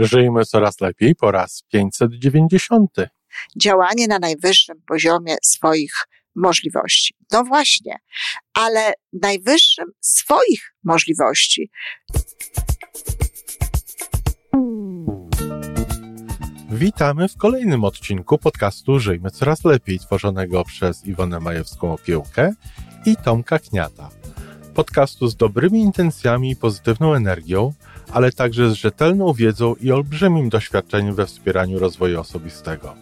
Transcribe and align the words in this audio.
Żyjmy 0.00 0.44
coraz 0.44 0.80
lepiej 0.80 1.14
po 1.14 1.30
raz 1.30 1.62
590. 1.72 2.90
Działanie 3.56 4.06
na 4.06 4.18
najwyższym 4.18 4.82
poziomie 4.86 5.36
swoich 5.42 5.92
możliwości. 6.34 7.14
No 7.32 7.44
właśnie, 7.44 7.96
ale 8.54 8.92
najwyższym 9.22 9.84
swoich 10.00 10.74
możliwości. 10.84 11.70
Witamy 16.70 17.28
w 17.28 17.36
kolejnym 17.36 17.84
odcinku 17.84 18.38
podcastu 18.38 18.98
Żyjmy 18.98 19.30
Coraz 19.30 19.64
Lepiej, 19.64 19.98
tworzonego 19.98 20.64
przez 20.64 21.06
Iwonę 21.06 21.38
Majewską-Opiełkę 21.38 22.52
i 23.06 23.16
Tomka 23.16 23.58
Kniata. 23.58 24.10
Podcastu 24.74 25.28
z 25.28 25.36
dobrymi 25.36 25.80
intencjami 25.80 26.50
i 26.50 26.56
pozytywną 26.56 27.14
energią, 27.14 27.72
ale 28.12 28.32
także 28.32 28.70
z 28.70 28.74
rzetelną 28.74 29.32
wiedzą 29.32 29.74
i 29.80 29.92
olbrzymim 29.92 30.48
doświadczeniem 30.48 31.14
we 31.14 31.26
wspieraniu 31.26 31.78
rozwoju 31.78 32.20
osobistego. 32.20 32.94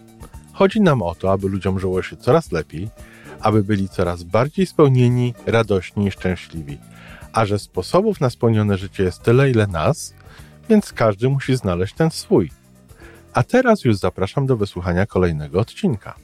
Chodzi 0.53 0.81
nam 0.81 1.01
o 1.01 1.15
to, 1.15 1.31
aby 1.31 1.49
ludziom 1.49 1.79
żyło 1.79 2.03
się 2.03 2.17
coraz 2.17 2.51
lepiej, 2.51 2.89
aby 3.39 3.63
byli 3.63 3.89
coraz 3.89 4.23
bardziej 4.23 4.65
spełnieni, 4.65 5.33
radośni 5.45 6.07
i 6.07 6.11
szczęśliwi. 6.11 6.77
A 7.33 7.45
że 7.45 7.59
sposobów 7.59 8.21
na 8.21 8.29
spełnione 8.29 8.77
życie 8.77 9.03
jest 9.03 9.23
tyle, 9.23 9.49
ile 9.49 9.67
nas, 9.67 10.13
więc 10.69 10.93
każdy 10.93 11.29
musi 11.29 11.55
znaleźć 11.55 11.93
ten 11.93 12.11
swój. 12.11 12.51
A 13.33 13.43
teraz 13.43 13.85
już 13.85 13.95
zapraszam 13.95 14.45
do 14.45 14.57
wysłuchania 14.57 15.05
kolejnego 15.05 15.59
odcinka. 15.59 16.15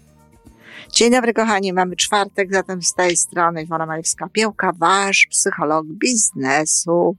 Dzień 0.92 1.12
dobry, 1.12 1.34
kochani. 1.34 1.74
Mamy 1.74 1.96
czwartek, 1.96 2.54
zatem 2.54 2.82
z 2.82 2.94
tej 2.94 3.18
strony 3.18 3.64
Iwona 3.64 3.88
Majewska-Piełka, 3.88 4.72
wasz 4.78 5.28
psycholog 5.32 5.86
biznesu. 5.86 7.16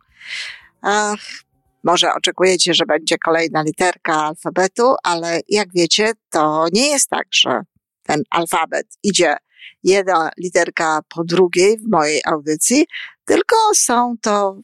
Ach, 0.83 1.46
może 1.87 2.15
oczekujecie, 2.15 2.75
że 2.75 2.85
będzie 2.87 3.19
kolejna 3.19 3.63
literka 3.63 4.15
alfabetu, 4.15 4.95
ale 5.03 5.41
jak 5.49 5.69
wiecie, 5.75 6.13
to 6.31 6.67
nie 6.73 6.91
jest 6.91 7.09
tak, 7.09 7.27
że 7.31 7.61
ten 8.03 8.23
alfabet 8.31 8.87
idzie 9.03 9.37
jedna 9.85 10.31
literka 10.39 11.01
po 11.09 11.25
drugiej 11.25 11.79
w 11.79 11.91
mojej 11.91 12.21
audycji, 12.27 12.87
tylko 13.25 13.57
są 13.75 14.15
to 14.23 14.61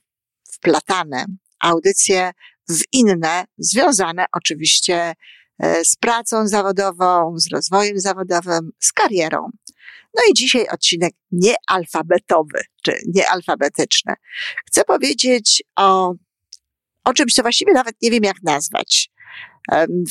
wplatane 0.53 1.25
audycje 1.61 2.33
w 2.71 2.81
inne, 2.93 3.45
związane 3.59 4.25
oczywiście 4.33 5.13
e, 5.59 5.85
z 5.85 5.97
pracą 5.97 6.49
zawodową, 6.49 7.35
z 7.39 7.53
rozwojem 7.53 8.01
zawodowym, 8.01 8.71
z 8.81 8.93
karierą. 8.93 9.51
No 10.15 10.23
i 10.31 10.35
dzisiaj 10.35 10.69
odcinek 10.69 11.15
niealfabetowy, 11.33 12.61
czy 12.83 12.99
niealfabetyczny. 13.15 14.15
Chcę 14.67 14.85
powiedzieć 14.85 15.63
o, 15.77 16.15
o 17.05 17.13
czymś, 17.13 17.35
co 17.35 17.43
właściwie 17.43 17.73
nawet 17.73 17.95
nie 18.03 18.11
wiem, 18.11 18.25
jak 18.25 18.37
nazwać. 18.43 19.11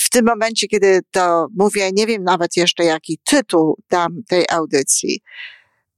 W 0.06 0.10
tym 0.10 0.26
momencie, 0.26 0.68
kiedy 0.68 1.00
to 1.12 1.48
mówię, 1.58 1.92
nie 1.94 2.08
wiem 2.08 2.24
nawet 2.24 2.58
jeszcze, 2.58 2.84
jaki 2.84 3.20
tytuł 3.26 3.78
dam 3.90 4.24
tej 4.28 4.46
audycji. 4.50 5.22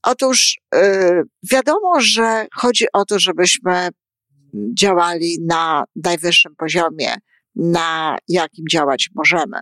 Otóż 0.04 0.60
yy, 0.74 1.24
wiadomo, 1.52 2.02
że 2.02 2.48
chodzi 2.56 2.86
o 2.94 3.06
to, 3.06 3.20
żebyśmy 3.20 3.90
działali 4.80 5.38
na 5.48 5.84
najwyższym 5.96 6.56
poziomie, 6.56 7.16
na 7.56 8.18
jakim 8.28 8.66
działać 8.72 9.10
możemy. 9.16 9.60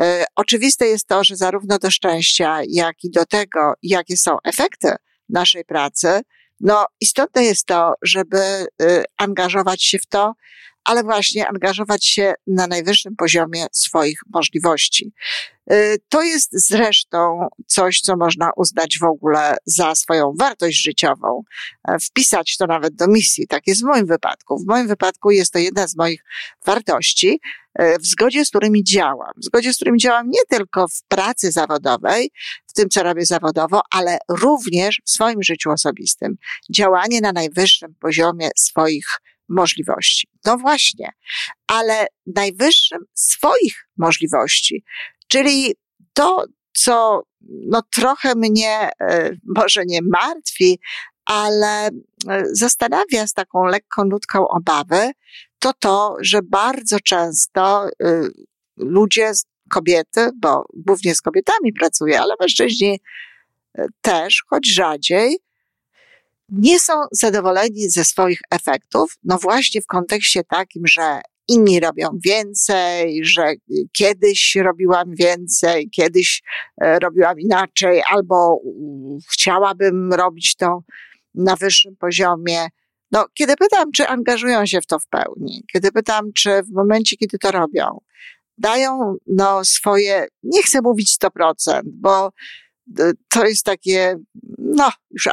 E, 0.00 0.24
oczywiste 0.36 0.86
jest 0.86 1.06
to, 1.06 1.24
że 1.24 1.36
zarówno 1.36 1.78
do 1.78 1.90
szczęścia, 1.90 2.58
jak 2.68 3.04
i 3.04 3.10
do 3.10 3.26
tego, 3.26 3.74
jakie 3.82 4.16
są 4.16 4.36
efekty 4.44 4.92
naszej 5.28 5.64
pracy, 5.64 6.20
no 6.60 6.86
istotne 7.00 7.44
jest 7.44 7.66
to, 7.66 7.94
żeby 8.02 8.38
e, 8.38 8.66
angażować 9.16 9.84
się 9.84 9.98
w 9.98 10.06
to, 10.06 10.32
ale 10.84 11.02
właśnie 11.02 11.48
angażować 11.48 12.06
się 12.06 12.34
na 12.46 12.66
najwyższym 12.66 13.16
poziomie 13.16 13.66
swoich 13.72 14.20
możliwości. 14.34 15.12
Y, 15.72 15.98
to 16.08 16.22
jest 16.22 16.50
zresztą 16.52 17.48
coś, 17.66 18.00
co 18.00 18.16
można 18.16 18.50
uznać 18.56 18.98
w 18.98 19.04
ogóle 19.04 19.56
za 19.66 19.94
swoją 19.94 20.32
wartość 20.38 20.82
życiową, 20.82 21.42
e, 21.88 21.98
wpisać 21.98 22.56
to 22.56 22.66
nawet 22.66 22.94
do 22.94 23.06
misji. 23.06 23.46
Tak 23.46 23.66
jest 23.66 23.82
w 23.82 23.84
moim 23.84 24.06
wypadku. 24.06 24.58
W 24.58 24.66
moim 24.66 24.88
wypadku 24.88 25.30
jest 25.30 25.52
to 25.52 25.58
jedna 25.58 25.88
z 25.88 25.96
moich 25.96 26.24
wartości, 26.66 27.40
e, 27.74 27.98
w 27.98 28.06
zgodzie 28.06 28.44
z 28.44 28.48
którymi 28.48 28.84
działam. 28.84 29.32
W 29.36 29.44
zgodzie 29.44 29.72
z 29.72 29.76
którymi 29.76 29.98
działam 29.98 30.30
nie 30.30 30.40
tylko 30.48 30.88
w 30.88 31.02
pracy 31.08 31.52
zawodowej, 31.52 32.30
w 32.66 32.72
tym, 32.72 32.88
co 32.88 33.02
robię 33.02 33.26
zawodowo, 33.26 33.80
ale 33.90 34.18
również 34.28 35.02
w 35.04 35.10
swoim 35.10 35.42
życiu 35.42 35.70
osobistym. 35.70 36.36
Działanie 36.70 37.20
na 37.20 37.32
najwyższym 37.32 37.94
poziomie 38.00 38.50
swoich 38.56 39.06
możliwości. 39.50 40.28
No 40.44 40.58
właśnie, 40.58 41.12
ale 41.66 42.06
najwyższym 42.26 42.98
swoich 43.14 43.88
możliwości, 43.96 44.84
czyli 45.28 45.74
to, 46.12 46.44
co 46.72 47.22
no 47.48 47.82
trochę 47.82 48.34
mnie 48.34 48.90
e, 49.00 49.30
może 49.56 49.82
nie 49.86 50.00
martwi, 50.02 50.80
ale 51.24 51.86
e, 51.86 51.90
zastanawia 52.52 53.26
z 53.26 53.32
taką 53.32 53.64
lekką 53.64 54.04
nutką 54.04 54.48
obawy, 54.48 55.10
to 55.58 55.72
to, 55.72 56.16
że 56.20 56.42
bardzo 56.42 57.00
często 57.00 57.88
e, 57.88 58.22
ludzie, 58.76 59.32
kobiety, 59.70 60.30
bo 60.36 60.64
głównie 60.74 61.14
z 61.14 61.20
kobietami 61.20 61.72
pracuję, 61.72 62.20
ale 62.20 62.34
mężczyźni 62.40 63.00
też, 64.00 64.44
choć 64.48 64.72
rzadziej, 64.72 65.38
nie 66.50 66.80
są 66.80 66.92
zadowoleni 67.12 67.90
ze 67.90 68.04
swoich 68.04 68.40
efektów, 68.50 69.16
no 69.24 69.38
właśnie 69.38 69.80
w 69.80 69.86
kontekście 69.86 70.44
takim, 70.44 70.86
że 70.86 71.20
inni 71.48 71.80
robią 71.80 72.08
więcej, 72.24 73.24
że 73.24 73.52
kiedyś 73.92 74.56
robiłam 74.62 75.14
więcej, 75.14 75.90
kiedyś 75.90 76.42
e, 76.82 76.98
robiłam 76.98 77.40
inaczej, 77.40 78.02
albo 78.06 78.60
chciałabym 79.32 80.12
robić 80.12 80.56
to 80.56 80.82
na 81.34 81.56
wyższym 81.56 81.96
poziomie. 81.96 82.66
No, 83.12 83.26
kiedy 83.34 83.56
pytam, 83.56 83.92
czy 83.92 84.08
angażują 84.08 84.66
się 84.66 84.80
w 84.80 84.86
to 84.86 84.98
w 84.98 85.06
pełni, 85.06 85.64
kiedy 85.72 85.92
pytam, 85.92 86.32
czy 86.32 86.62
w 86.62 86.72
momencie, 86.72 87.16
kiedy 87.16 87.38
to 87.38 87.50
robią, 87.50 88.00
dają 88.58 89.14
no, 89.26 89.64
swoje, 89.64 90.26
nie 90.42 90.62
chcę 90.62 90.80
mówić 90.82 91.16
100%, 91.22 91.80
bo 91.84 92.30
to 93.28 93.44
jest 93.46 93.64
takie, 93.64 94.16
no, 94.58 94.90
już 95.10 95.28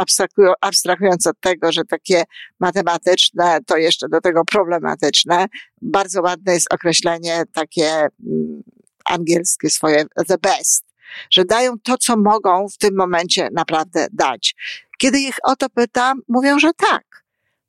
abstrahując 0.61 1.27
od 1.27 1.39
tego, 1.39 1.71
że 1.71 1.85
takie 1.85 2.23
matematyczne, 2.59 3.59
to 3.65 3.77
jeszcze 3.77 4.09
do 4.09 4.21
tego 4.21 4.45
problematyczne. 4.45 5.45
Bardzo 5.81 6.21
ładne 6.21 6.53
jest 6.53 6.73
określenie 6.73 7.43
takie 7.53 7.89
mm, 7.89 8.63
angielskie 9.05 9.69
swoje, 9.69 10.05
the 10.27 10.37
best, 10.37 10.85
że 11.31 11.45
dają 11.45 11.79
to, 11.79 11.97
co 11.97 12.17
mogą 12.17 12.67
w 12.69 12.77
tym 12.77 12.95
momencie 12.95 13.49
naprawdę 13.51 14.07
dać. 14.13 14.55
Kiedy 14.97 15.19
ich 15.19 15.35
o 15.43 15.55
to 15.55 15.69
pytam, 15.69 16.21
mówią, 16.27 16.59
że 16.59 16.71
tak. 16.73 17.03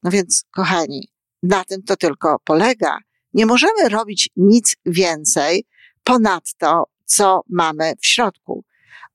No 0.03 0.11
więc, 0.11 0.45
kochani, 0.51 1.09
na 1.43 1.65
tym 1.65 1.83
to 1.83 1.97
tylko 1.97 2.39
polega. 2.45 2.99
Nie 3.35 3.47
możemy 3.47 3.89
robić 3.89 4.31
nic 4.37 4.77
więcej 4.87 5.67
ponad 6.05 6.55
to, 6.59 6.85
co 7.05 7.43
mamy 7.49 7.93
w 8.01 8.07
środku. 8.07 8.65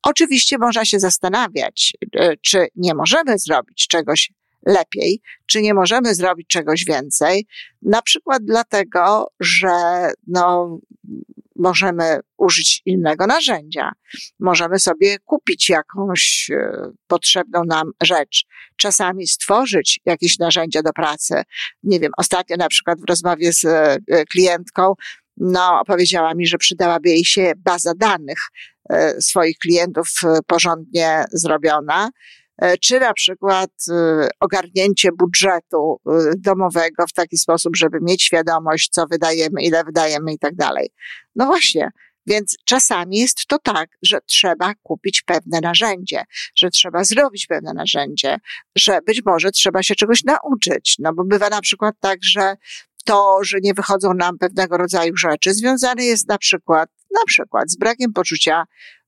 Oczywiście 0.04 0.58
można 0.58 0.86
się 0.86 1.00
zastanawiać, 1.00 1.94
e, 2.16 2.38
czy 2.38 2.68
nie 2.76 2.96
możemy 2.96 3.40
zrobić 3.40 3.88
czegoś 3.88 4.32
lepiej, 4.66 5.22
czy 5.46 5.62
nie 5.62 5.74
możemy 5.74 6.16
zrobić 6.16 6.48
czegoś 6.48 6.86
więcej, 6.86 7.48
na 7.82 8.02
przykład 8.02 8.44
dlatego, 8.46 9.28
że 9.40 9.70
no, 10.28 10.78
możemy 11.56 12.20
użyć 12.38 12.82
innego 12.86 13.28
narzędzia. 13.28 13.92
Możemy 14.40 14.80
sobie 14.80 15.20
kupić 15.20 15.70
jakąś 15.70 16.50
e, 16.52 16.72
potrzebną 17.08 17.64
nam 17.66 17.92
rzecz. 18.04 18.46
Czasami 18.76 19.28
stworzyć 19.28 20.00
jakieś 20.06 20.40
narzędzia 20.40 20.82
do 20.82 20.94
pracy. 20.94 21.44
Nie 21.84 22.00
wiem, 22.00 22.12
ostatnio 22.18 22.58
na 22.58 22.68
przykład 22.68 23.00
w 23.00 23.10
rozmowie 23.10 23.54
z 23.54 23.66
e, 23.66 24.26
klientką 24.26 24.94
no, 25.38 25.82
powiedziała 25.88 26.34
mi, 26.34 26.48
że 26.48 26.58
przydałaby 26.58 27.10
jej 27.10 27.26
się 27.26 27.54
baza 27.58 27.94
danych 27.98 28.40
e, 28.90 29.22
swoich 29.22 29.58
klientów 29.58 30.08
e, 30.24 30.40
porządnie 30.48 31.24
zrobiona, 31.32 32.10
e, 32.58 32.78
czy 32.78 33.00
na 33.00 33.14
przykład 33.14 33.70
ogarnięcie 34.40 35.10
budżetu 35.12 36.02
domowego 36.38 37.08
w 37.08 37.14
taki 37.14 37.38
sposób, 37.38 37.76
żeby 37.76 37.98
mieć 38.02 38.24
świadomość, 38.24 38.90
co 38.90 39.06
wydajemy, 39.08 39.62
ile 39.62 39.84
wydajemy 39.84 40.34
i 40.34 40.40
tak 40.40 40.56
dalej. 40.56 40.90
No 41.36 41.46
właśnie. 41.46 41.92
Więc 42.28 42.58
czasami 42.66 43.18
jest 43.18 43.46
to 43.48 43.60
tak, 43.60 43.90
że 44.02 44.20
trzeba 44.26 44.74
kupić 44.84 45.22
pewne 45.22 45.60
narzędzie, 45.62 46.24
że 46.56 46.70
trzeba 46.70 47.04
zrobić 47.04 47.48
pewne 47.48 47.74
narzędzie, 47.74 48.38
że 48.76 49.00
być 49.02 49.22
może 49.26 49.52
trzeba 49.52 49.84
się 49.84 49.96
czegoś 49.96 50.24
nauczyć. 50.24 50.96
No 51.00 51.14
bo 51.14 51.24
bywa 51.24 51.50
na 51.50 51.62
przykład 51.62 51.96
tak, 52.00 52.20
że 52.22 52.56
to, 53.04 53.40
że 53.44 53.58
nie 53.62 53.74
wychodzą 53.74 54.14
nam 54.14 54.38
pewnego 54.38 54.78
rodzaju 54.78 55.18
rzeczy, 55.18 55.54
związane 55.54 56.06
jest 56.06 56.28
na 56.28 56.38
przykład, 56.38 56.90
na 57.12 57.22
przykład 57.28 57.72
z 57.72 57.78
brakiem 57.78 58.14
poczucia 58.14 58.64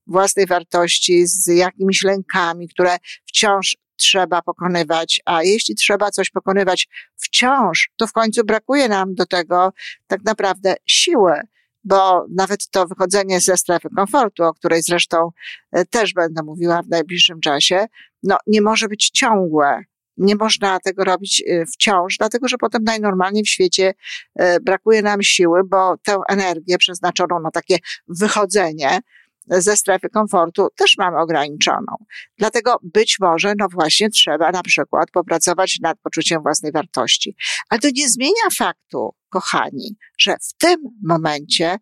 własnej 0.06 0.46
wartości, 0.46 1.26
z 1.26 1.46
jakimiś 1.46 2.02
lękami, 2.02 2.68
które 2.68 2.96
wciąż 3.26 3.76
trzeba 3.96 4.42
pokonywać, 4.42 5.20
a 5.24 5.42
jeśli 5.42 5.74
trzeba 5.74 6.10
coś 6.10 6.30
pokonywać 6.30 6.88
wciąż, 7.16 7.90
to 7.96 8.06
w 8.06 8.12
końcu 8.12 8.44
brakuje 8.44 8.88
nam 8.88 9.14
do 9.14 9.26
tego 9.26 9.72
tak 10.06 10.24
naprawdę 10.24 10.74
siły, 10.86 11.40
bo 11.84 12.26
nawet 12.30 12.68
to 12.70 12.86
wychodzenie 12.86 13.40
ze 13.40 13.56
strefy 13.56 13.88
komfortu, 13.96 14.44
o 14.44 14.54
której 14.54 14.82
zresztą 14.82 15.30
e, 15.72 15.84
też 15.84 16.12
będę 16.12 16.42
mówiła 16.42 16.82
w 16.82 16.88
najbliższym 16.88 17.40
czasie, 17.40 17.86
no 18.22 18.36
nie 18.46 18.62
może 18.62 18.88
być 18.88 19.10
ciągłe. 19.10 19.84
Nie 20.16 20.36
można 20.36 20.80
tego 20.80 21.04
robić 21.04 21.44
e, 21.46 21.66
wciąż, 21.66 22.16
dlatego 22.18 22.48
że 22.48 22.58
potem 22.58 22.84
najnormalniej 22.84 23.44
w 23.44 23.48
świecie 23.48 23.94
e, 24.34 24.60
brakuje 24.60 25.02
nam 25.02 25.22
siły, 25.22 25.60
bo 25.64 25.96
tę 26.02 26.18
energię 26.28 26.78
przeznaczoną 26.78 27.40
na 27.40 27.50
takie 27.50 27.78
wychodzenie 28.08 29.00
ze 29.48 29.76
strefy 29.76 30.08
komfortu 30.08 30.68
też 30.76 30.94
mamy 30.98 31.18
ograniczoną. 31.18 31.96
Dlatego 32.38 32.78
być 32.82 33.16
może, 33.20 33.54
no 33.58 33.66
właśnie, 33.72 34.10
trzeba 34.10 34.50
na 34.50 34.62
przykład 34.62 35.10
popracować 35.10 35.78
nad 35.82 35.98
poczuciem 36.00 36.42
własnej 36.42 36.72
wartości. 36.72 37.36
Ale 37.68 37.80
to 37.80 37.88
nie 37.94 38.08
zmienia 38.08 38.50
faktu, 38.58 39.14
kochani, 39.28 39.96
że 40.18 40.36
w 40.42 40.52
tym 40.58 40.76
momencie 41.04 41.76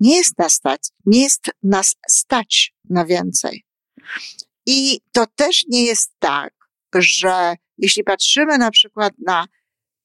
nie 0.00 0.16
jest 0.16 0.38
nas 0.38 0.52
stać, 0.52 0.80
nie 1.06 1.22
jest 1.22 1.50
nas 1.62 1.96
stać 2.08 2.74
na 2.90 3.04
więcej. 3.04 3.64
I 4.66 5.00
to 5.12 5.26
też 5.36 5.64
nie 5.68 5.84
jest 5.84 6.12
tak, 6.18 6.54
że 6.94 7.56
jeśli 7.78 8.04
patrzymy 8.04 8.58
na 8.58 8.70
przykład 8.70 9.12
na 9.26 9.46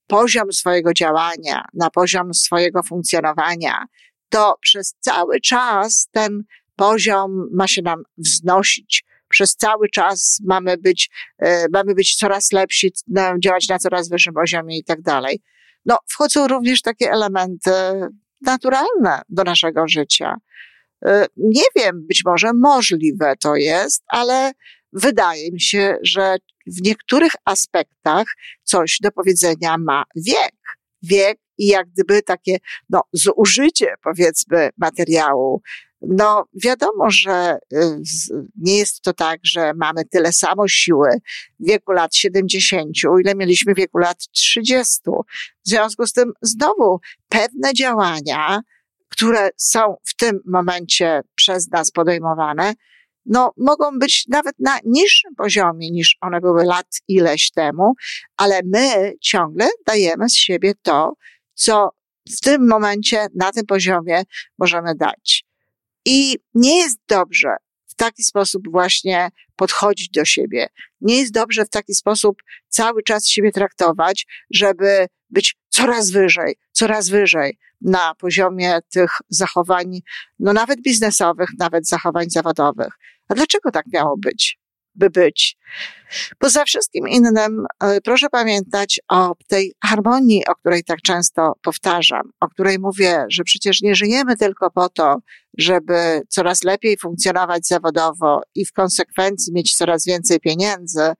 poziom 0.08 0.52
swojego 0.52 0.94
działania, 0.94 1.66
na 1.74 1.90
poziom 1.90 2.34
swojego 2.34 2.84
funkcjonowania, 2.84 3.86
to 4.30 4.56
przez 4.62 4.96
cały 5.00 5.40
czas 5.40 6.08
ten 6.12 6.44
poziom 6.76 7.50
ma 7.54 7.68
się 7.68 7.82
nam 7.82 8.04
wznosić. 8.18 9.04
Przez 9.30 9.56
cały 9.56 9.90
czas 9.90 10.42
mamy 10.46 10.78
być, 10.78 11.10
e, 11.40 11.66
mamy 11.74 11.96
być 11.96 12.16
coraz 12.16 12.52
lepsi, 12.52 12.92
działać 13.44 13.68
na 13.68 13.80
coraz 13.80 14.10
wyższym 14.10 14.34
poziomie 14.34 14.78
i 14.78 14.84
tak 14.84 15.02
dalej. 15.02 15.42
No, 15.86 15.98
wchodzą 16.08 16.48
również 16.48 16.82
takie 16.82 17.12
elementy 17.12 17.72
naturalne 18.42 19.22
do 19.30 19.44
naszego 19.44 19.88
życia. 19.88 20.36
E, 21.06 21.26
nie 21.38 21.64
wiem, 21.76 22.08
być 22.08 22.22
może 22.26 22.52
możliwe 22.54 23.34
to 23.44 23.56
jest, 23.56 24.04
ale 24.08 24.52
wydaje 24.94 25.52
mi 25.52 25.62
się, 25.62 25.98
że 26.04 26.38
w 26.68 26.82
niektórych 26.82 27.32
aspektach 27.46 28.26
coś 28.64 28.98
do 29.02 29.12
powiedzenia 29.12 29.78
ma 29.78 30.04
wiek. 30.16 30.56
Wiek 31.04 31.40
i 31.58 31.68
jak 31.68 31.90
gdyby 31.90 32.22
takie, 32.22 32.58
no, 32.90 33.02
zużycie, 33.14 33.94
powiedzmy, 34.04 34.70
materiału 34.78 35.62
no, 36.02 36.46
wiadomo, 36.64 37.12
że 37.12 37.58
y, 37.74 37.78
nie 38.56 38.78
jest 38.78 39.02
to 39.02 39.14
tak, 39.14 39.40
że 39.44 39.74
mamy 39.76 40.06
tyle 40.06 40.34
samo 40.34 40.68
siły 40.68 41.10
w 41.60 41.68
wieku 41.68 41.92
lat 41.92 42.16
70, 42.16 42.92
ile 43.22 43.36
mieliśmy 43.36 43.74
w 43.74 43.78
wieku 43.78 43.98
lat 43.98 44.18
30. 44.32 45.00
W 45.66 45.70
związku 45.70 46.08
z 46.08 46.14
tym 46.14 46.34
znowu 46.42 47.00
pewne 47.30 47.74
działania, 47.74 48.62
które 49.10 49.50
są 49.58 49.96
w 50.06 50.16
tym 50.16 50.40
momencie 50.46 51.22
przez 51.36 51.72
nas 51.72 51.92
podejmowane, 51.92 52.74
no, 53.26 53.54
mogą 53.58 54.00
być 54.00 54.26
nawet 54.28 54.56
na 54.60 54.80
niższym 54.86 55.36
poziomie 55.36 55.92
niż 55.92 56.18
one 56.22 56.42
były 56.42 56.64
lat 56.64 56.88
ileś 57.08 57.52
temu, 57.52 57.94
ale 58.38 58.62
my 58.66 59.14
ciągle 59.22 59.70
dajemy 59.88 60.30
z 60.30 60.36
siebie 60.36 60.74
to, 60.82 61.14
co 61.54 61.90
w 62.38 62.42
tym 62.42 62.68
momencie 62.68 63.28
na 63.36 63.52
tym 63.52 63.66
poziomie 63.66 64.24
możemy 64.58 64.96
dać. 64.96 65.46
I 66.06 66.38
nie 66.54 66.78
jest 66.78 67.00
dobrze 67.08 67.56
taki 68.01 68.24
sposób 68.24 68.63
właśnie 68.71 69.30
podchodzić 69.56 70.09
do 70.09 70.25
siebie. 70.25 70.68
Nie 71.01 71.18
jest 71.19 71.33
dobrze 71.33 71.65
w 71.65 71.69
taki 71.69 71.94
sposób 71.94 72.38
cały 72.68 73.03
czas 73.03 73.27
siebie 73.27 73.51
traktować, 73.51 74.25
żeby 74.53 75.07
być 75.30 75.56
coraz 75.69 76.12
wyżej, 76.12 76.56
coraz 76.71 77.09
wyżej 77.09 77.57
na 77.81 78.15
poziomie 78.15 78.80
tych 78.94 79.12
zachowań, 79.30 80.00
no 80.39 80.53
nawet 80.53 80.81
biznesowych, 80.81 81.50
nawet 81.59 81.88
zachowań 81.88 82.30
zawodowych. 82.30 82.94
A 83.30 83.33
dlaczego 83.33 83.71
tak 83.71 83.86
miało 83.94 84.18
być? 84.18 84.59
By 84.95 85.09
być. 85.09 85.57
Poza 86.40 86.66
wszystkim 86.66 87.08
innym, 87.08 87.66
e, 87.84 88.02
proszę 88.02 88.30
pamiętać 88.30 89.00
o 89.10 89.36
tej 89.48 89.74
harmonii, 89.84 90.46
o 90.48 90.56
której 90.56 90.84
tak 90.84 91.02
często 91.02 91.54
powtarzam, 91.64 92.32
o 92.40 92.48
której 92.48 92.80
mówię, 92.80 93.26
że 93.30 93.44
przecież 93.44 93.82
nie 93.82 93.96
żyjemy 93.96 94.38
tylko 94.38 94.72
po 94.72 94.90
to, 94.90 95.18
żeby 95.58 96.22
coraz 96.30 96.64
lepiej 96.64 96.98
funkcjonować 96.98 97.68
zawodowo 97.68 98.42
i 98.56 98.66
w 98.66 98.72
konsekwencji 98.72 99.54
mieć 99.54 99.76
coraz 99.76 100.06
więcej 100.06 100.40
pieniędzy, 100.40 101.14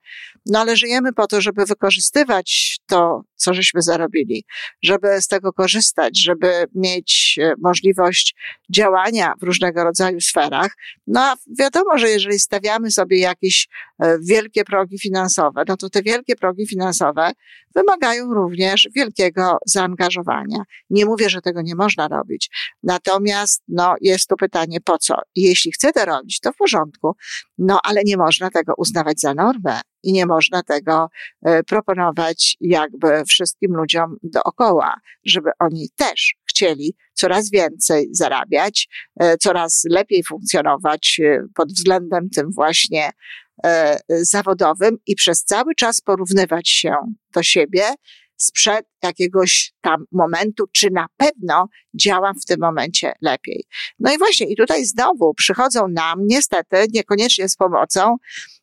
no 0.46 0.60
ale 0.60 0.76
żyjemy 0.76 1.12
po 1.12 1.26
to, 1.26 1.40
żeby 1.40 1.64
wykorzystywać 1.64 2.78
to, 2.86 3.22
co 3.36 3.54
żeśmy 3.54 3.82
zarobili, 3.82 4.44
żeby 4.82 5.20
z 5.20 5.28
tego 5.28 5.52
korzystać, 5.52 6.20
żeby 6.22 6.64
mieć 6.74 7.38
e, 7.42 7.52
możliwość 7.58 8.34
działania 8.70 9.34
w 9.40 9.42
różnego 9.42 9.84
rodzaju 9.84 10.20
sferach. 10.20 10.76
No 11.06 11.20
a 11.20 11.36
wiadomo, 11.58 11.98
że 11.98 12.10
jeżeli 12.10 12.38
stawiamy 12.38 12.90
sobie 12.90 13.18
jakieś 13.18 13.68
e, 14.02 14.18
wielkie 14.42 14.64
progi 14.64 14.98
finansowe, 14.98 15.64
no 15.68 15.76
to 15.76 15.90
te 15.90 16.02
wielkie 16.02 16.36
progi 16.36 16.66
finansowe 16.66 17.32
wymagają 17.74 18.34
również 18.34 18.88
wielkiego 18.96 19.58
zaangażowania. 19.66 20.62
Nie 20.90 21.06
mówię, 21.06 21.30
że 21.30 21.40
tego 21.40 21.62
nie 21.62 21.74
można 21.74 22.08
robić. 22.08 22.50
Natomiast, 22.82 23.62
no, 23.68 23.94
jest 24.00 24.28
to 24.28 24.36
pytanie, 24.36 24.80
po 24.80 24.98
co? 24.98 25.14
Jeśli 25.36 25.72
chcę 25.72 25.92
to 25.92 26.04
robić, 26.04 26.40
to 26.40 26.52
w 26.52 26.56
porządku. 26.56 27.16
No, 27.58 27.80
ale 27.84 28.02
nie 28.04 28.16
można 28.16 28.50
tego 28.50 28.74
uznawać 28.76 29.20
za 29.20 29.34
normę 29.34 29.80
i 30.02 30.12
nie 30.12 30.26
można 30.26 30.62
tego 30.62 31.08
e, 31.42 31.62
proponować 31.62 32.56
jakby 32.60 33.24
wszystkim 33.24 33.72
ludziom 33.74 34.16
dookoła, 34.22 34.94
żeby 35.24 35.50
oni 35.58 35.88
też 35.96 36.34
chcieli 36.48 36.94
coraz 37.14 37.50
więcej 37.50 38.08
zarabiać, 38.12 38.88
e, 39.20 39.36
coraz 39.36 39.82
lepiej 39.90 40.24
funkcjonować 40.24 41.20
e, 41.24 41.44
pod 41.54 41.72
względem 41.72 42.30
tym 42.30 42.50
właśnie 42.52 43.10
zawodowym 44.08 44.96
i 45.06 45.14
przez 45.14 45.44
cały 45.44 45.74
czas 45.74 46.00
porównywać 46.00 46.68
się 46.68 46.94
do 47.34 47.42
siebie 47.42 47.82
sprzed 48.42 48.86
jakiegoś 49.02 49.72
tam 49.80 50.04
momentu, 50.12 50.64
czy 50.72 50.90
na 50.90 51.06
pewno 51.16 51.68
działam 51.94 52.34
w 52.40 52.44
tym 52.44 52.60
momencie 52.60 53.12
lepiej. 53.20 53.64
No 53.98 54.14
i 54.14 54.18
właśnie, 54.18 54.46
i 54.46 54.56
tutaj 54.56 54.84
znowu 54.84 55.34
przychodzą 55.34 55.88
nam, 55.88 56.18
niestety, 56.26 56.86
niekoniecznie 56.92 57.48
z 57.48 57.56
pomocą, 57.56 58.16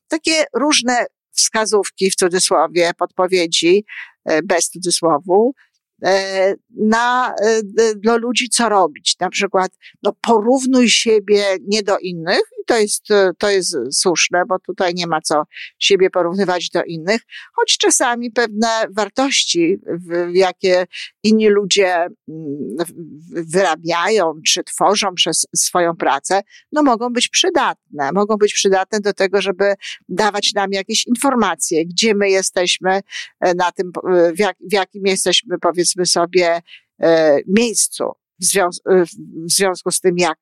takie 0.07 0.45
różne 0.53 1.05
wskazówki 1.31 2.11
w 2.11 2.15
cudzysłowie, 2.15 2.91
podpowiedzi, 2.97 3.85
e, 4.25 4.41
bez 4.43 4.69
cudzysłowu, 4.69 5.53
e, 5.55 5.68
na, 6.69 7.35
e, 7.43 7.61
dla 7.95 8.15
ludzi, 8.15 8.49
co 8.49 8.69
robić. 8.69 9.15
Na 9.19 9.29
przykład, 9.29 9.71
no, 10.03 10.13
porównuj 10.21 10.89
siebie 10.89 11.43
nie 11.67 11.83
do 11.83 11.97
innych, 11.97 12.41
i 12.61 12.65
to 12.65 12.77
jest, 12.77 13.07
to 13.37 13.49
jest 13.49 13.77
słuszne, 13.91 14.43
bo 14.47 14.59
tutaj 14.59 14.93
nie 14.93 15.07
ma 15.07 15.21
co 15.21 15.43
siebie 15.79 16.09
porównywać 16.09 16.69
do 16.69 16.83
innych, 16.83 17.21
choć 17.53 17.77
czasami 17.77 18.31
pewne 18.31 18.67
wartości, 18.95 19.77
jakie 20.33 20.85
inni 21.23 21.49
ludzie 21.49 21.95
mm, 21.95 22.09
wyrabiają 23.31 24.33
czy 24.47 24.63
tworzą 24.63 25.13
przez 25.15 25.45
swoją 25.55 25.95
pracę, 25.95 26.41
no 26.71 26.83
mogą 26.83 27.09
być 27.09 27.29
przydatne. 27.29 28.11
Mogą 28.13 28.37
być 28.37 28.53
przydatne 28.53 28.99
do 28.99 29.13
tego, 29.13 29.41
żeby 29.41 29.73
dawać 30.09 30.53
nam 30.55 30.71
jakieś 30.71 31.07
informacje, 31.07 31.85
gdzie 31.85 32.15
my 32.15 32.29
jesteśmy 32.29 33.01
e, 33.39 33.53
na 33.53 33.71
tym, 33.71 33.91
e, 34.13 34.33
w, 34.33 34.39
jak, 34.39 34.57
w 34.69 34.73
jakim 34.73 35.05
jesteśmy, 35.05 35.59
powiedzmy 35.61 35.88
sobie, 36.05 36.61
e, 37.01 37.39
miejscu 37.47 38.11
w, 38.39 38.45
związ 38.45 38.81
w 39.45 39.51
związku 39.51 39.91
z 39.91 39.99
tym, 39.99 40.17
jak 40.17 40.37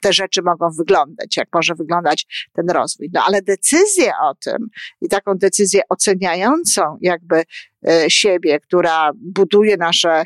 te 0.00 0.12
rzeczy 0.12 0.42
mogą 0.42 0.70
wyglądać, 0.70 1.36
jak 1.36 1.48
może 1.54 1.74
wyglądać 1.74 2.48
ten 2.52 2.70
rozwój. 2.70 3.10
No 3.12 3.24
ale 3.26 3.42
decyzję 3.42 4.12
o 4.22 4.34
tym 4.34 4.68
i 5.00 5.08
taką 5.08 5.34
decyzję 5.34 5.82
oceniającą 5.88 6.98
jakby 7.00 7.42
siebie, 8.08 8.60
która 8.60 9.10
buduje 9.14 9.76
nasze 9.76 10.24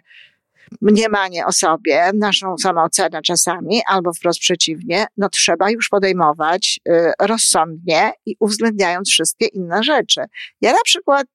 mniemanie 0.80 1.46
o 1.46 1.52
sobie, 1.52 2.10
naszą 2.14 2.58
samoocenę 2.58 3.22
czasami, 3.22 3.80
albo 3.86 4.12
wprost 4.12 4.40
przeciwnie, 4.40 5.06
no 5.16 5.28
trzeba 5.28 5.70
już 5.70 5.88
podejmować 5.88 6.80
rozsądnie 7.20 8.12
i 8.26 8.36
uwzględniając 8.40 9.10
wszystkie 9.10 9.46
inne 9.46 9.82
rzeczy. 9.82 10.20
Ja 10.60 10.72
na 10.72 10.82
przykład 10.84 11.26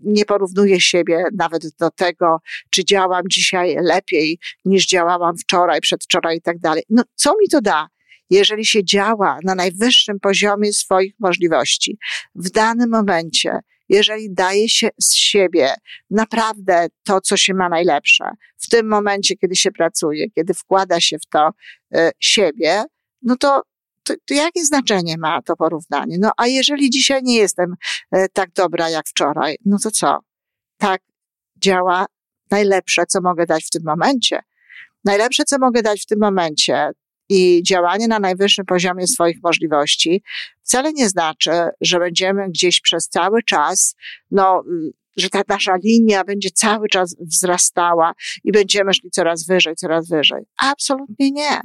nie 0.00 0.24
porównuję 0.24 0.80
siebie 0.80 1.24
nawet 1.38 1.62
do 1.78 1.90
tego, 1.90 2.38
czy 2.70 2.84
działam 2.84 3.22
dzisiaj 3.30 3.76
lepiej 3.82 4.38
niż 4.64 4.86
działałam 4.86 5.36
wczoraj, 5.36 5.80
przedwczoraj 5.80 6.36
i 6.36 6.42
tak 6.42 6.58
dalej. 6.58 6.82
No 6.90 7.02
co 7.14 7.34
mi 7.40 7.48
to 7.48 7.60
da? 7.60 7.88
Jeżeli 8.30 8.64
się 8.64 8.84
działa 8.84 9.38
na 9.44 9.54
najwyższym 9.54 10.20
poziomie 10.20 10.72
swoich 10.72 11.14
możliwości 11.18 11.98
w 12.34 12.50
danym 12.50 12.90
momencie, 12.90 13.58
jeżeli 13.88 14.34
daje 14.34 14.68
się 14.68 14.88
z 15.00 15.14
siebie 15.14 15.74
naprawdę 16.10 16.86
to, 17.04 17.20
co 17.20 17.36
się 17.36 17.54
ma 17.54 17.68
najlepsze, 17.68 18.24
w 18.58 18.68
tym 18.68 18.88
momencie, 18.88 19.36
kiedy 19.36 19.56
się 19.56 19.70
pracuje, 19.70 20.30
kiedy 20.30 20.54
wkłada 20.54 21.00
się 21.00 21.18
w 21.18 21.26
to 21.26 21.50
y, 21.96 22.10
siebie, 22.20 22.84
no 23.22 23.36
to 23.36 23.62
to, 24.02 24.14
to 24.26 24.34
jakie 24.34 24.64
znaczenie 24.64 25.18
ma 25.18 25.42
to 25.42 25.56
porównanie? 25.56 26.16
No 26.20 26.30
a 26.36 26.46
jeżeli 26.46 26.90
dzisiaj 26.90 27.22
nie 27.22 27.36
jestem 27.36 27.74
e, 28.12 28.28
tak 28.28 28.52
dobra 28.52 28.90
jak 28.90 29.08
wczoraj, 29.08 29.56
no 29.64 29.76
to 29.82 29.90
co? 29.90 30.18
Tak 30.78 31.02
działa 31.56 32.06
najlepsze, 32.50 33.06
co 33.06 33.20
mogę 33.20 33.46
dać 33.46 33.64
w 33.64 33.70
tym 33.70 33.82
momencie. 33.84 34.40
Najlepsze, 35.04 35.44
co 35.44 35.58
mogę 35.58 35.82
dać 35.82 36.02
w 36.02 36.06
tym 36.06 36.18
momencie 36.20 36.90
i 37.28 37.62
działanie 37.62 38.08
na 38.08 38.18
najwyższym 38.18 38.66
poziomie 38.66 39.06
swoich 39.06 39.42
możliwości 39.42 40.22
wcale 40.62 40.92
nie 40.92 41.08
znaczy, 41.08 41.50
że 41.80 41.98
będziemy 41.98 42.48
gdzieś 42.48 42.80
przez 42.80 43.08
cały 43.08 43.42
czas, 43.42 43.94
no, 44.30 44.62
że 45.16 45.30
ta 45.30 45.42
nasza 45.48 45.76
linia 45.84 46.24
będzie 46.24 46.50
cały 46.50 46.88
czas 46.88 47.16
wzrastała 47.20 48.12
i 48.44 48.52
będziemy 48.52 48.94
szli 48.94 49.10
coraz 49.10 49.46
wyżej, 49.46 49.76
coraz 49.76 50.08
wyżej. 50.08 50.42
Absolutnie 50.58 51.30
nie. 51.30 51.60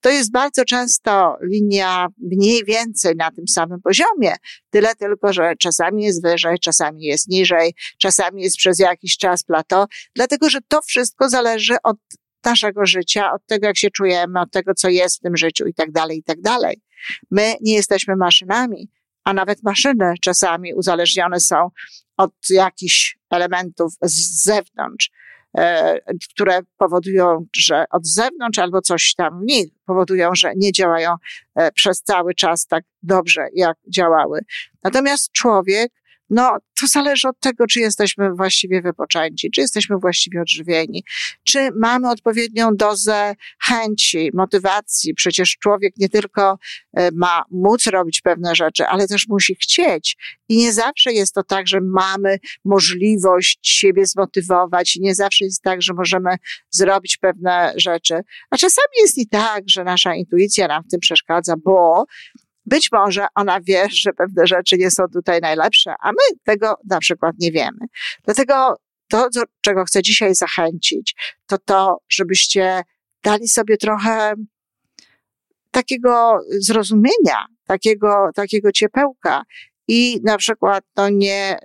To 0.00 0.10
jest 0.10 0.32
bardzo 0.32 0.64
często 0.64 1.36
linia 1.42 2.06
mniej 2.18 2.64
więcej 2.64 3.16
na 3.16 3.30
tym 3.30 3.48
samym 3.48 3.80
poziomie, 3.80 4.34
tyle 4.70 4.94
tylko, 4.94 5.32
że 5.32 5.52
czasami 5.56 6.04
jest 6.04 6.22
wyżej, 6.22 6.58
czasami 6.58 7.02
jest 7.04 7.28
niżej, 7.28 7.74
czasami 7.98 8.42
jest 8.42 8.56
przez 8.56 8.78
jakiś 8.78 9.16
czas 9.16 9.42
plato, 9.42 9.86
dlatego 10.14 10.50
że 10.50 10.58
to 10.68 10.82
wszystko 10.82 11.28
zależy 11.28 11.76
od 11.84 11.96
naszego 12.44 12.86
życia, 12.86 13.32
od 13.32 13.46
tego, 13.46 13.66
jak 13.66 13.76
się 13.76 13.90
czujemy, 13.90 14.40
od 14.40 14.50
tego, 14.50 14.74
co 14.74 14.88
jest 14.88 15.16
w 15.16 15.20
tym 15.20 15.36
życiu 15.36 15.66
i 15.66 15.74
tak 15.74 15.92
dalej, 15.92 16.18
i 16.18 16.22
tak 16.22 16.40
dalej. 16.40 16.82
My 17.30 17.54
nie 17.60 17.74
jesteśmy 17.74 18.16
maszynami, 18.16 18.90
a 19.24 19.32
nawet 19.32 19.62
maszyny 19.62 20.14
czasami 20.22 20.74
uzależnione 20.74 21.40
są 21.40 21.68
od 22.16 22.32
jakichś 22.50 23.18
elementów 23.30 23.92
z 24.02 24.44
zewnątrz. 24.44 25.10
E, 25.56 25.98
które 26.34 26.60
powodują, 26.78 27.46
że 27.56 27.84
od 27.90 28.06
zewnątrz 28.06 28.58
albo 28.58 28.80
coś 28.80 29.14
tam 29.14 29.40
w 29.40 29.44
nich 29.44 29.66
powodują, 29.86 30.30
że 30.34 30.52
nie 30.56 30.72
działają 30.72 31.14
e, 31.54 31.72
przez 31.72 32.02
cały 32.02 32.34
czas 32.34 32.66
tak 32.66 32.84
dobrze, 33.02 33.46
jak 33.54 33.76
działały. 33.88 34.40
Natomiast 34.84 35.32
człowiek 35.32 35.92
no, 36.30 36.58
to 36.80 36.86
zależy 36.86 37.28
od 37.28 37.40
tego, 37.40 37.66
czy 37.66 37.80
jesteśmy 37.80 38.34
właściwie 38.34 38.82
wypoczęci, 38.82 39.50
czy 39.50 39.60
jesteśmy 39.60 39.96
właściwie 39.98 40.40
odżywieni, 40.40 41.04
czy 41.44 41.70
mamy 41.76 42.10
odpowiednią 42.10 42.76
dozę 42.76 43.34
chęci, 43.62 44.30
motywacji. 44.34 45.14
Przecież 45.14 45.56
człowiek 45.58 45.96
nie 45.96 46.08
tylko 46.08 46.58
e, 46.96 47.10
ma 47.14 47.42
móc 47.50 47.86
robić 47.86 48.20
pewne 48.20 48.54
rzeczy, 48.54 48.86
ale 48.86 49.08
też 49.08 49.28
musi 49.28 49.54
chcieć. 49.54 50.16
I 50.48 50.56
nie 50.56 50.72
zawsze 50.72 51.12
jest 51.12 51.34
to 51.34 51.42
tak, 51.42 51.68
że 51.68 51.80
mamy 51.80 52.38
możliwość 52.64 53.58
siebie 53.62 54.06
zmotywować, 54.06 54.96
i 54.96 55.00
nie 55.00 55.14
zawsze 55.14 55.44
jest 55.44 55.62
tak, 55.62 55.82
że 55.82 55.94
możemy 55.94 56.30
zrobić 56.70 57.16
pewne 57.16 57.72
rzeczy. 57.76 58.14
A 58.50 58.56
czasami 58.56 58.88
jest 59.00 59.18
i 59.18 59.28
tak, 59.28 59.64
że 59.66 59.84
nasza 59.84 60.14
intuicja 60.14 60.68
nam 60.68 60.82
w 60.84 60.90
tym 60.90 61.00
przeszkadza, 61.00 61.54
bo 61.64 62.04
być 62.68 62.92
może 62.92 63.26
ona 63.34 63.60
wie, 63.60 63.86
że 63.90 64.12
pewne 64.12 64.46
rzeczy 64.46 64.76
nie 64.76 64.90
są 64.90 65.04
tutaj 65.12 65.40
najlepsze, 65.40 65.94
a 66.00 66.12
my 66.12 66.38
tego 66.44 66.74
na 66.90 66.98
przykład 66.98 67.34
nie 67.38 67.52
wiemy. 67.52 67.78
Dlatego 68.24 68.76
to, 69.08 69.28
do 69.30 69.42
czego 69.60 69.84
chcę 69.84 70.02
dzisiaj 70.02 70.34
zachęcić, 70.34 71.14
to 71.46 71.58
to, 71.58 71.98
żebyście 72.08 72.82
dali 73.22 73.48
sobie 73.48 73.76
trochę 73.76 74.34
takiego 75.70 76.40
zrozumienia, 76.50 77.46
takiego, 77.66 78.30
takiego 78.34 78.72
ciepełka 78.72 79.42
i 79.88 80.20
na 80.24 80.38
przykład 80.38 80.84
to 80.94 81.08
nie 81.08 81.58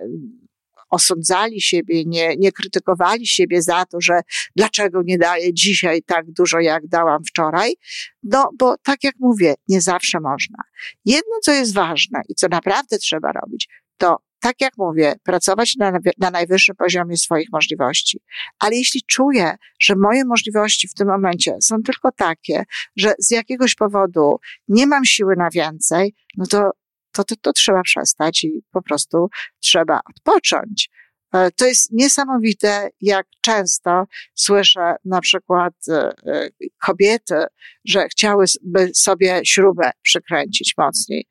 osądzali 0.94 1.60
siebie, 1.60 2.04
nie, 2.04 2.36
nie 2.36 2.52
krytykowali 2.52 3.26
siebie 3.26 3.62
za 3.62 3.84
to, 3.84 4.00
że 4.00 4.20
dlaczego 4.56 5.02
nie 5.02 5.18
daję 5.18 5.54
dzisiaj 5.54 6.02
tak 6.02 6.32
dużo, 6.32 6.60
jak 6.60 6.86
dałam 6.86 7.24
wczoraj. 7.24 7.74
No, 8.22 8.50
bo 8.58 8.74
tak 8.82 9.04
jak 9.04 9.14
mówię, 9.20 9.54
nie 9.68 9.80
zawsze 9.80 10.20
można. 10.20 10.58
Jedno, 11.04 11.34
co 11.42 11.52
jest 11.52 11.74
ważne 11.74 12.20
i 12.28 12.34
co 12.34 12.48
naprawdę 12.48 12.98
trzeba 12.98 13.32
robić, 13.32 13.68
to 13.96 14.16
tak 14.40 14.60
jak 14.60 14.72
mówię, 14.78 15.14
pracować 15.22 15.76
na, 15.76 15.92
na 16.18 16.30
najwyższym 16.30 16.76
poziomie 16.76 17.16
swoich 17.16 17.48
możliwości. 17.52 18.20
Ale 18.58 18.76
jeśli 18.76 19.02
czuję, 19.06 19.56
że 19.80 19.94
moje 19.96 20.24
możliwości 20.24 20.88
w 20.88 20.94
tym 20.94 21.08
momencie 21.08 21.56
są 21.62 21.82
tylko 21.82 22.12
takie, 22.12 22.64
że 22.96 23.14
z 23.18 23.30
jakiegoś 23.30 23.74
powodu 23.74 24.36
nie 24.68 24.86
mam 24.86 25.04
siły 25.04 25.36
na 25.36 25.50
więcej, 25.50 26.14
no 26.36 26.46
to 26.46 26.70
to, 27.14 27.24
to, 27.24 27.34
to 27.36 27.52
trzeba 27.52 27.82
przestać 27.82 28.44
i 28.44 28.62
po 28.70 28.82
prostu 28.82 29.28
trzeba 29.60 30.00
odpocząć. 30.10 30.90
E, 31.34 31.50
to 31.50 31.66
jest 31.66 31.92
niesamowite, 31.92 32.88
jak 33.00 33.26
często 33.40 34.04
słyszę 34.34 34.96
na 35.04 35.20
przykład 35.20 35.74
e, 35.88 36.14
kobiety, 36.78 37.44
że 37.84 38.08
chciałyby 38.08 38.90
sobie 38.94 39.40
śrubę 39.44 39.90
przykręcić 40.02 40.74
mocniej. 40.78 41.26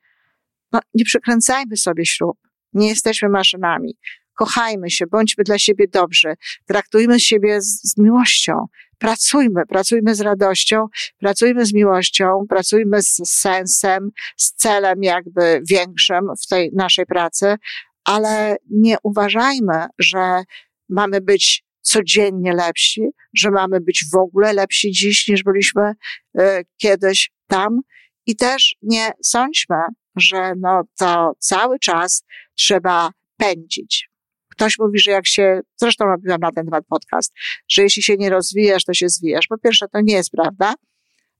No, 0.72 0.80
nie 0.94 1.04
przykręcajmy 1.04 1.76
sobie 1.76 2.06
śrub. 2.06 2.38
Nie 2.72 2.88
jesteśmy 2.88 3.28
maszynami. 3.28 3.98
Kochajmy 4.34 4.90
się, 4.90 5.06
bądźmy 5.06 5.44
dla 5.44 5.58
siebie 5.58 5.88
dobrzy, 5.88 6.34
traktujmy 6.66 7.20
siebie 7.20 7.62
z, 7.62 7.82
z 7.82 7.98
miłością. 7.98 8.66
Pracujmy, 8.98 9.66
pracujmy 9.66 10.14
z 10.14 10.20
radością, 10.20 10.86
pracujmy 11.18 11.66
z 11.66 11.74
miłością, 11.74 12.44
pracujmy 12.48 13.02
z 13.02 13.20
sensem, 13.24 14.10
z 14.36 14.52
celem 14.52 15.02
jakby 15.02 15.62
większym 15.70 16.24
w 16.42 16.46
tej 16.46 16.70
naszej 16.72 17.06
pracy, 17.06 17.56
ale 18.04 18.56
nie 18.70 18.96
uważajmy, 19.02 19.86
że 19.98 20.42
mamy 20.88 21.20
być 21.20 21.64
codziennie 21.80 22.52
lepsi, 22.52 23.02
że 23.34 23.50
mamy 23.50 23.80
być 23.80 24.04
w 24.12 24.16
ogóle 24.16 24.52
lepsi 24.52 24.92
dziś 24.92 25.28
niż 25.28 25.42
byliśmy 25.42 25.92
y, 26.38 26.42
kiedyś 26.76 27.30
tam. 27.46 27.80
I 28.26 28.36
też 28.36 28.76
nie 28.82 29.12
sądźmy, 29.22 29.76
że 30.16 30.52
no 30.60 30.82
to 30.98 31.32
cały 31.38 31.78
czas 31.78 32.24
trzeba 32.54 33.10
pędzić. 33.36 34.13
Ktoś 34.56 34.78
mówi, 34.78 34.98
że 34.98 35.10
jak 35.10 35.26
się, 35.26 35.60
zresztą 35.76 36.04
robiłam 36.04 36.40
na 36.40 36.52
ten 36.52 36.64
temat 36.64 36.84
podcast, 36.88 37.32
że 37.68 37.82
jeśli 37.82 38.02
się 38.02 38.16
nie 38.16 38.30
rozwijasz, 38.30 38.84
to 38.84 38.94
się 38.94 39.08
zwijasz. 39.08 39.46
Po 39.46 39.58
pierwsze, 39.58 39.86
to 39.88 40.00
nie 40.00 40.14
jest 40.14 40.30
prawda. 40.30 40.74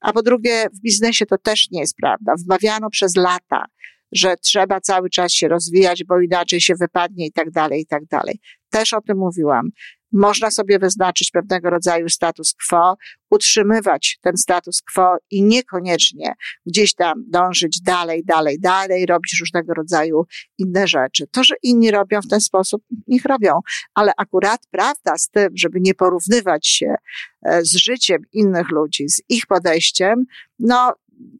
A 0.00 0.12
po 0.12 0.23
drugie, 0.23 0.66
w 0.75 0.80
biznesie 0.80 1.26
to 1.26 1.38
też 1.38 1.71
nie 1.71 1.80
jest 1.80 1.97
prawda. 1.97 2.35
Wmawiano 2.44 2.90
przez 2.90 3.16
lata, 3.16 3.64
że 4.12 4.37
trzeba 4.37 4.80
cały 4.80 5.11
czas 5.11 5.33
się 5.33 5.49
rozwijać, 5.49 6.04
bo 6.04 6.21
inaczej 6.21 6.61
się 6.61 6.75
wypadnie 6.75 7.26
i 7.26 7.33
tak 7.33 7.50
dalej, 7.50 7.80
i 7.80 7.87
tak 7.87 8.04
dalej. 8.04 8.38
Też 8.71 8.92
o 8.92 9.00
tym 9.00 9.18
mówiłam. 9.18 9.68
Można 10.14 10.50
sobie 10.50 10.78
wyznaczyć 10.78 11.30
pewnego 11.30 11.71
rodzaju 11.71 12.09
status 12.09 12.54
quo, 12.68 12.97
utrzymywać 13.30 14.18
ten 14.23 14.37
status 14.37 14.83
quo 14.94 15.16
i 15.30 15.42
niekoniecznie 15.42 16.35
gdzieś 16.66 16.94
tam 16.94 17.25
dążyć 17.28 17.80
dalej, 17.80 18.25
dalej, 18.25 18.61
dalej, 18.61 19.06
robić 19.06 19.37
różnego 19.40 19.75
rodzaju 19.75 20.25
inne 20.59 20.88
rzeczy. 20.88 21.26
To, 21.30 21.44
że 21.44 21.54
inni 21.62 21.90
robią 21.90 22.21
w 22.21 22.28
ten 22.28 22.40
sposób, 22.40 22.83
niech 23.06 23.25
robią, 23.25 23.61
ale 23.94 24.12
akurat 24.16 24.61
prawda 24.71 25.18
z 25.18 25.28
tym, 25.28 25.49
żeby 25.56 25.78
nie 25.80 25.94
porównywać 25.94 26.66
się 26.66 26.94
e, 27.42 27.64
z 27.64 27.76
życiem 27.76 28.23
innych 28.33 28.71
ludzi, 28.71 29.09
z 29.09 29.23
ich 29.28 29.47
podejściem, 29.47 30.25
no 30.59 30.94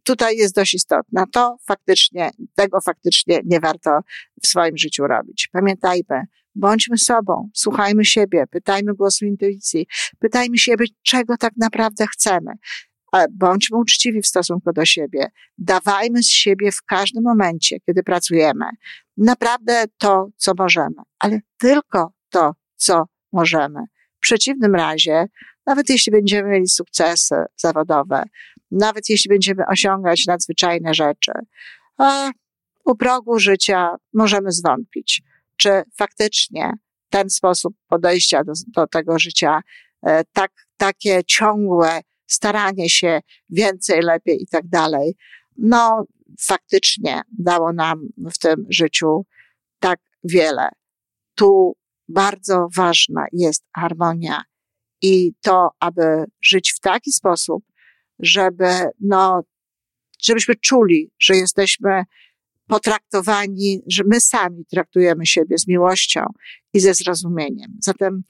tutaj 0.04 0.37
jest 0.37 0.54
dość 0.54 0.75
istotna. 0.75 1.25
To 1.33 1.57
faktycznie, 1.66 2.31
tego 2.54 2.81
faktycznie 2.81 3.40
nie 3.45 3.61
warto 3.61 3.90
w 4.43 4.47
swoim 4.47 4.78
życiu 4.78 5.07
robić. 5.07 5.49
Pamiętajmy, 5.52 6.26
Bądźmy 6.54 6.99
sobą, 6.99 7.50
słuchajmy 7.54 8.04
siebie, 8.04 8.44
pytajmy 8.50 8.94
głosu 8.94 9.26
intuicji, 9.26 9.87
pytajmy 10.18 10.58
siebie, 10.58 10.87
czego 11.02 11.37
tak 11.37 11.52
naprawdę 11.56 12.06
chcemy. 12.06 12.52
Bądźmy 13.30 13.78
uczciwi 13.78 14.23
w 14.23 14.26
stosunku 14.26 14.73
do 14.73 14.84
siebie. 14.84 15.26
Dawajmy 15.58 16.23
z 16.23 16.30
siebie 16.30 16.73
w 16.73 16.82
każdym 16.82 17.23
momencie, 17.25 17.80
kiedy 17.80 18.02
pracujemy. 18.02 18.64
Naprawdę 19.16 19.84
to, 19.99 20.28
co 20.37 20.52
możemy, 20.58 20.96
ale 21.18 21.40
tylko 21.58 22.12
to, 22.30 22.52
co 22.76 23.04
możemy. 23.32 23.80
W 24.16 24.20
przeciwnym 24.20 24.75
razie, 24.75 25.26
nawet 25.66 25.90
jeśli 25.90 26.12
będziemy 26.12 26.50
mieli 26.50 26.68
sukcesy 26.68 27.34
zawodowe, 27.56 28.23
nawet 28.70 29.08
jeśli 29.08 29.28
będziemy 29.28 29.66
osiągać 29.66 30.26
nadzwyczajne 30.26 30.94
rzeczy, 30.94 31.32
a 31.99 32.30
u 32.84 32.96
progu 32.96 33.38
życia 33.38 33.96
możemy 34.12 34.52
zwątpić 34.52 35.23
czy 35.56 35.82
faktycznie 35.99 36.73
ten 37.08 37.30
sposób 37.30 37.75
podejścia 37.88 38.44
do, 38.44 38.52
do 38.66 38.87
tego 38.87 39.18
życia, 39.18 39.61
e, 40.06 40.25
tak, 40.32 40.52
takie 40.76 41.25
ciągłe 41.25 42.00
staranie 42.26 42.90
się 42.90 43.20
więcej, 43.50 44.02
lepiej 44.02 44.42
i 44.42 44.46
tak 44.46 44.68
dalej, 44.68 45.16
no 45.56 46.04
faktycznie 46.40 47.23
dało 47.38 47.73
nam 47.73 48.08
w 48.34 48.38
tym 48.38 48.66
życiu 48.68 49.26
tak 49.78 50.00
wiele. 50.25 50.68
Tu 51.34 51.76
bardzo 52.08 52.68
ważna 52.76 53.26
jest 53.32 53.64
harmonia 53.76 54.42
i 55.02 55.32
to, 55.40 55.70
aby 55.80 56.25
żyć 56.42 56.73
w 56.73 56.80
taki 56.80 57.12
sposób, 57.12 57.64
żeby, 58.18 58.68
no, 59.00 59.42
żebyśmy 60.23 60.54
czuli, 60.54 61.11
że 61.20 61.37
jesteśmy 61.37 62.04
potraktowani, 62.66 63.83
że 63.87 64.02
my 64.06 64.21
sami 64.21 64.64
traktujemy 64.66 65.26
siebie 65.26 65.59
z 65.59 65.68
miłością 65.68 66.26
i 66.75 66.80
ze 66.80 66.94
zrozumieniem. 66.94 67.76
Zatem 67.83 68.23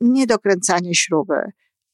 nie 0.00 0.26
dokręcanie 0.26 0.94
śruby, 0.94 1.40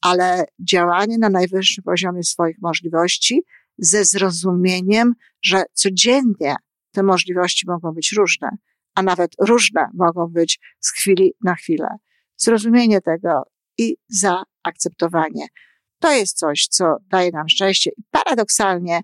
ale 0.01 0.45
działanie 0.71 1.19
na 1.19 1.29
najwyższym 1.29 1.85
poziomie 1.85 2.23
swoich 2.23 2.57
możliwości 2.63 3.43
ze 3.79 4.05
zrozumieniem, 4.05 5.13
że 5.43 5.65
codziennie 5.73 6.57
te 6.93 7.03
możliwości 7.03 7.67
mogą 7.67 7.93
być 7.93 8.13
różne, 8.13 8.49
a 8.95 9.03
nawet 9.03 9.31
różne 9.41 9.89
mogą 9.95 10.27
być 10.27 10.61
z 10.81 10.91
chwili 10.91 11.35
na 11.45 11.55
chwilę. 11.55 11.89
Zrozumienie 12.37 13.01
tego 13.01 13.43
i 13.79 13.97
zaakceptowanie. 14.09 15.47
To 15.99 16.13
jest 16.13 16.39
coś, 16.39 16.67
co 16.67 16.97
daje 17.09 17.31
nam 17.31 17.49
szczęście 17.49 17.91
i 17.91 18.03
paradoksalnie 18.11 19.01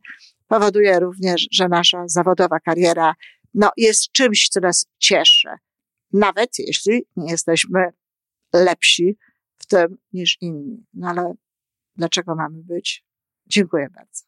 powoduje 0.51 1.01
również, 1.01 1.49
że 1.53 1.69
nasza 1.69 2.09
zawodowa 2.09 2.61
kariera 2.61 3.15
no, 3.55 3.71
jest 3.77 4.13
czymś, 4.13 4.49
co 4.49 4.61
nas 4.61 4.87
cieszy. 4.99 5.49
Nawet 6.13 6.59
jeśli 6.59 7.03
nie 7.17 7.31
jesteśmy 7.31 7.81
lepsi 8.55 9.17
w 9.59 9.67
tym 9.67 9.99
niż 10.13 10.39
inni. 10.41 10.87
No 10.95 11.09
ale 11.09 11.35
dlaczego 11.97 12.35
mamy 12.35 12.63
być? 12.63 13.05
Dziękuję 13.47 13.89
bardzo. 13.95 14.25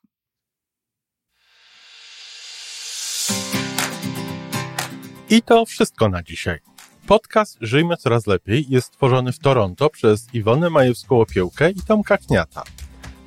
I 5.30 5.42
to 5.42 5.66
wszystko 5.66 6.08
na 6.08 6.22
dzisiaj. 6.22 6.58
Podcast 7.06 7.58
Żyjmy 7.60 7.96
Coraz 7.96 8.26
Lepiej 8.26 8.66
jest 8.68 8.86
stworzony 8.86 9.32
w 9.32 9.38
Toronto 9.38 9.90
przez 9.90 10.34
Iwonę 10.34 10.68
Majewską-Opiełkę 10.70 11.70
i 11.70 11.82
Tomka 11.86 12.18
Kniata. 12.18 12.62